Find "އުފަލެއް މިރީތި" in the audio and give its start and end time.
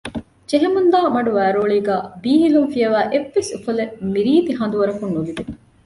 3.53-4.51